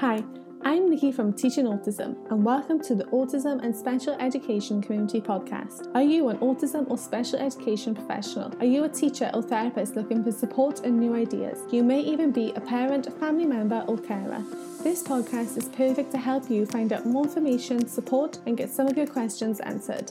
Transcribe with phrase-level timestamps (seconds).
[0.00, 0.24] Hi,
[0.62, 5.94] I'm Nikki from Teaching Autism, and welcome to the Autism and Special Education Community Podcast.
[5.94, 8.50] Are you an autism or special education professional?
[8.60, 11.58] Are you a teacher or therapist looking for support and new ideas?
[11.70, 14.42] You may even be a parent, family member, or carer.
[14.82, 18.86] This podcast is perfect to help you find out more information, support, and get some
[18.86, 20.10] of your questions answered.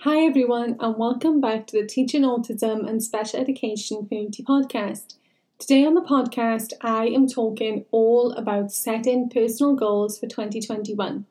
[0.00, 5.14] Hi, everyone, and welcome back to the Teaching Autism and Special Education Community Podcast.
[5.58, 11.26] Today on the podcast, I am talking all about setting personal goals for 2021.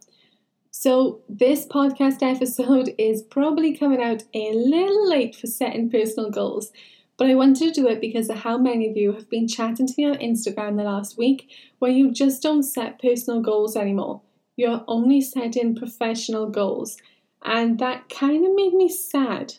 [0.70, 6.74] So, this podcast episode is probably coming out a little late for setting personal goals,
[7.16, 9.88] but I wanted to do it because of how many of you have been chatting
[9.88, 14.20] to me on Instagram the last week where you just don't set personal goals anymore.
[14.58, 16.98] You're only setting professional goals,
[17.46, 19.54] and that kind of made me sad.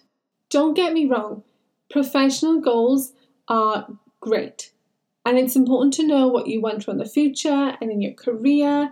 [0.51, 1.43] Don't get me wrong,
[1.89, 3.15] professional goals
[3.49, 3.89] are
[4.29, 4.73] great.
[5.25, 8.91] And it's important to know what you want from the future and in your career.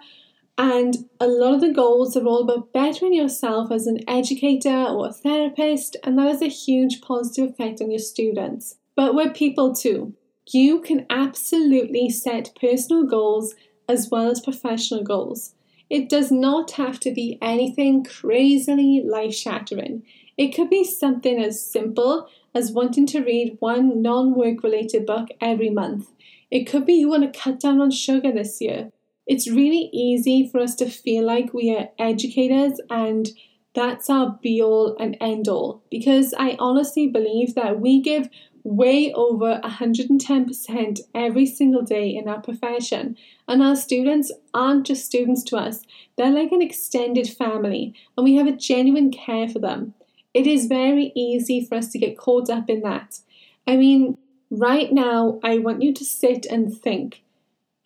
[0.58, 5.08] And a lot of the goals are all about bettering yourself as an educator or
[5.08, 8.77] a therapist, and that has a huge positive effect on your students.
[8.94, 10.14] But we're people too.
[10.50, 13.55] You can absolutely set personal goals
[13.88, 15.55] as well as professional goals.
[15.91, 20.03] It does not have to be anything crazily life shattering.
[20.36, 25.28] It could be something as simple as wanting to read one non work related book
[25.42, 26.08] every month.
[26.50, 28.90] It could be you want to cut down on sugar this year.
[29.26, 33.28] It's really easy for us to feel like we are educators and
[33.74, 38.30] that's our be all and end all because I honestly believe that we give
[38.64, 43.18] way over 110% every single day in our profession.
[43.46, 45.82] And our students aren't just students to us,
[46.16, 49.92] they're like an extended family, and we have a genuine care for them.
[50.36, 53.20] It is very easy for us to get caught up in that.
[53.66, 54.18] I mean,
[54.50, 57.22] right now, I want you to sit and think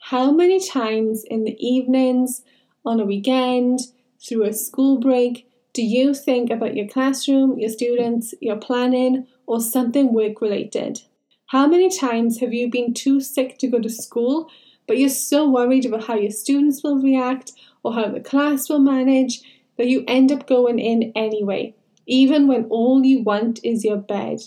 [0.00, 2.42] how many times in the evenings,
[2.84, 3.78] on a weekend,
[4.20, 9.60] through a school break, do you think about your classroom, your students, your planning, or
[9.60, 11.02] something work related?
[11.46, 14.50] How many times have you been too sick to go to school,
[14.88, 17.52] but you're so worried about how your students will react
[17.84, 19.40] or how the class will manage
[19.78, 21.76] that you end up going in anyway?
[22.10, 24.40] Even when all you want is your bed?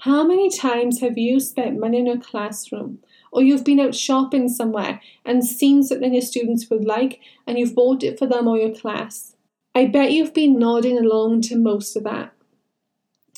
[0.00, 2.98] How many times have you spent money in a classroom?
[3.30, 7.76] Or you've been out shopping somewhere and seen something your students would like and you've
[7.76, 9.36] bought it for them or your class?
[9.72, 12.32] I bet you've been nodding along to most of that.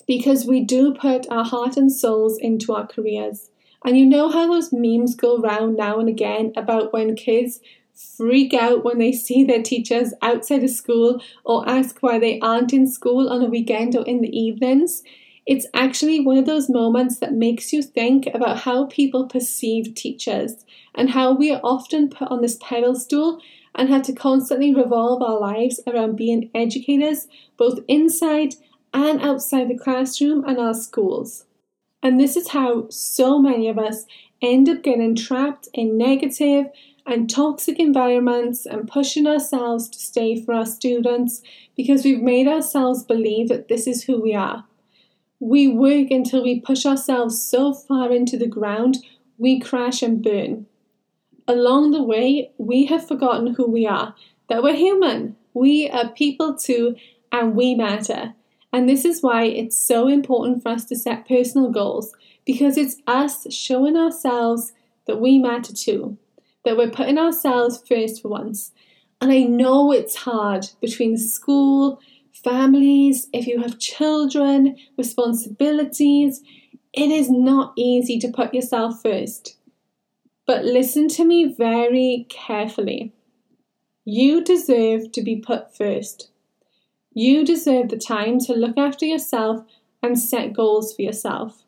[0.07, 3.51] Because we do put our heart and souls into our careers.
[3.85, 7.61] And you know how those memes go round now and again about when kids
[7.95, 12.73] freak out when they see their teachers outside of school or ask why they aren't
[12.73, 15.03] in school on a weekend or in the evenings.
[15.47, 20.65] It's actually one of those moments that makes you think about how people perceive teachers
[20.95, 23.41] and how we are often put on this pedestal
[23.75, 28.55] and have to constantly revolve our lives around being educators both inside
[28.93, 31.45] and outside the classroom and our schools.
[32.03, 34.07] And this is how so many of us
[34.41, 36.67] end up getting trapped in negative
[37.07, 41.43] and toxic environments and pushing ourselves to stay for our students
[41.77, 44.65] because we've made ourselves believe that this is who we are.
[45.41, 48.99] We work until we push ourselves so far into the ground
[49.37, 50.67] we crash and burn.
[51.47, 54.15] Along the way, we have forgotten who we are,
[54.49, 55.37] that we're human.
[55.53, 56.97] We are people too,
[57.31, 58.35] and we matter.
[58.73, 62.15] And this is why it's so important for us to set personal goals
[62.47, 64.73] because it's us showing ourselves
[65.07, 66.17] that we matter too
[66.65, 68.73] that we're putting ourselves first for once.
[69.21, 72.01] And I know it's hard between school,
[72.33, 76.43] families, if you have children, responsibilities.
[76.93, 79.57] It is not easy to put yourself first.
[80.47, 83.13] But listen to me very carefully.
[84.05, 86.31] You deserve to be put first.
[87.15, 89.65] You deserve the time to look after yourself
[90.03, 91.65] and set goals for yourself.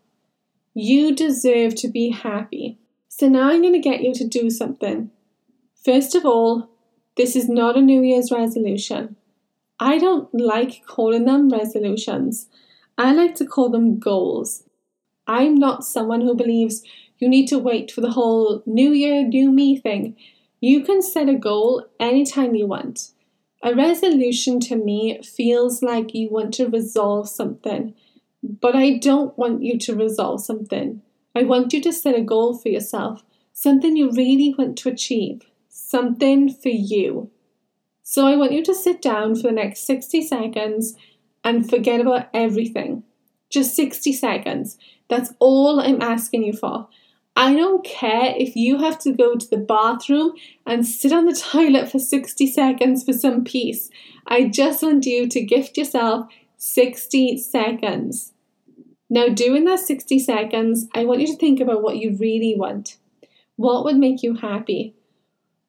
[0.74, 2.78] You deserve to be happy.
[3.18, 5.10] So now I'm going to get you to do something.
[5.82, 6.68] First of all,
[7.16, 9.16] this is not a New Year's resolution.
[9.80, 12.50] I don't like calling them resolutions.
[12.98, 14.64] I like to call them goals.
[15.26, 16.82] I'm not someone who believes
[17.18, 20.14] you need to wait for the whole New Year, New Me thing.
[20.60, 23.12] You can set a goal anytime you want.
[23.62, 27.94] A resolution to me feels like you want to resolve something,
[28.42, 31.00] but I don't want you to resolve something.
[31.36, 33.22] I want you to set a goal for yourself,
[33.52, 37.30] something you really want to achieve, something for you.
[38.02, 40.94] So I want you to sit down for the next 60 seconds
[41.44, 43.02] and forget about everything.
[43.50, 44.78] Just 60 seconds.
[45.10, 46.88] That's all I'm asking you for.
[47.36, 50.32] I don't care if you have to go to the bathroom
[50.64, 53.90] and sit on the toilet for 60 seconds for some peace.
[54.26, 58.32] I just want you to gift yourself 60 seconds.
[59.08, 62.96] Now, during that 60 seconds, I want you to think about what you really want.
[63.56, 64.94] What would make you happy?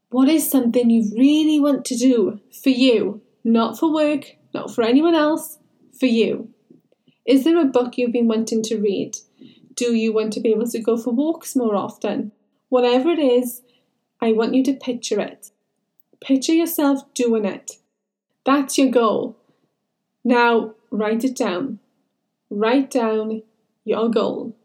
[0.09, 3.21] What is something you really want to do for you?
[3.43, 5.59] Not for work, not for anyone else,
[5.99, 6.49] for you.
[7.25, 9.17] Is there a book you've been wanting to read?
[9.75, 12.31] Do you want to be able to go for walks more often?
[12.69, 13.61] Whatever it is,
[14.19, 15.51] I want you to picture it.
[16.19, 17.73] Picture yourself doing it.
[18.45, 19.37] That's your goal.
[20.23, 21.79] Now, write it down.
[22.49, 23.43] Write down
[23.83, 24.55] your goal.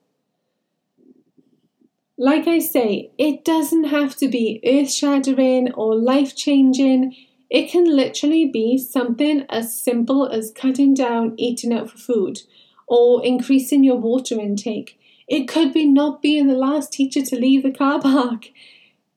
[2.16, 7.16] Like I say, it doesn't have to be earth shattering or life changing.
[7.50, 12.42] It can literally be something as simple as cutting down eating out for food
[12.86, 15.00] or increasing your water intake.
[15.26, 18.50] It could be not being the last teacher to leave the car park.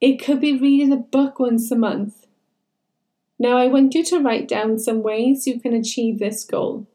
[0.01, 2.25] It could be reading a book once a month.
[3.37, 6.87] Now, I want you to write down some ways you can achieve this goal.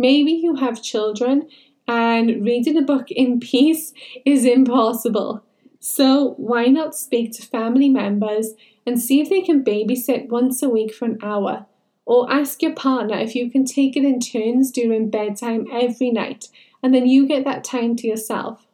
[0.00, 1.46] Maybe you have children
[1.86, 3.92] and reading a book in peace
[4.24, 5.44] is impossible.
[5.78, 8.52] So, why not speak to family members
[8.86, 11.66] and see if they can babysit once a week for an hour?
[12.06, 16.48] Or ask your partner if you can take it in turns during bedtime every night
[16.82, 18.66] and then you get that time to yourself.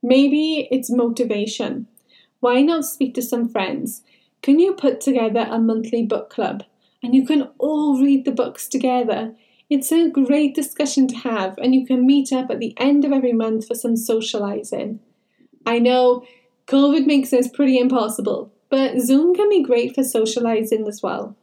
[0.00, 1.88] Maybe it's motivation.
[2.38, 4.02] Why not speak to some friends?
[4.42, 6.62] Can you put together a monthly book club
[7.02, 9.34] and you can all read the books together?
[9.70, 13.12] It's a great discussion to have, and you can meet up at the end of
[13.12, 15.00] every month for some socializing.
[15.66, 16.24] I know
[16.66, 21.36] COVID makes this pretty impossible, but Zoom can be great for socializing as well.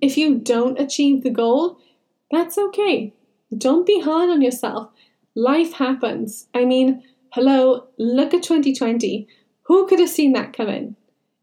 [0.00, 1.78] If you don't achieve the goal,
[2.30, 3.12] that's okay.
[3.56, 4.90] Don't be hard on yourself.
[5.34, 6.46] Life happens.
[6.54, 9.28] I mean, hello, look at 2020.
[9.64, 10.96] Who could have seen that coming?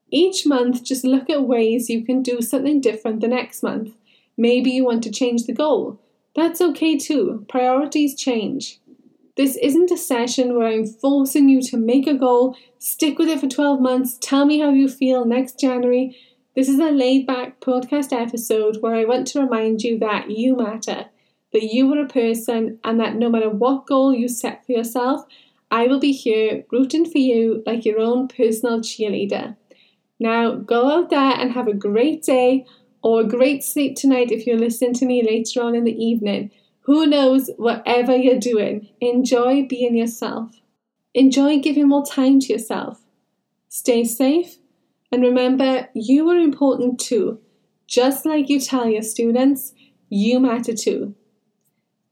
[0.10, 3.96] Each month, just look at ways you can do something different the next month.
[4.36, 6.00] Maybe you want to change the goal.
[6.36, 7.46] That's okay too.
[7.48, 8.80] Priorities change.
[9.38, 13.40] This isn't a session where I'm forcing you to make a goal, stick with it
[13.40, 16.18] for 12 months, tell me how you feel next January.
[16.56, 20.56] This is a laid back podcast episode where I want to remind you that you
[20.56, 21.08] matter
[21.56, 25.26] that you are a person and that no matter what goal you set for yourself,
[25.72, 29.56] I will be here rooting for you like your own personal cheerleader.
[30.20, 32.66] Now, go out there and have a great day
[33.06, 36.50] or a great sleep tonight if you're listening to me later on in the evening.
[36.86, 40.60] Who knows, whatever you're doing, enjoy being yourself.
[41.14, 43.04] Enjoy giving more time to yourself.
[43.70, 44.56] Stay safe
[45.12, 47.40] and remember you are important too.
[47.86, 49.76] Just like you tell your students,
[50.10, 51.14] you matter too.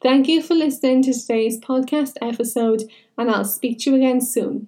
[0.03, 2.83] Thank you for listening to today's podcast episode,
[3.17, 4.67] and I'll speak to you again soon.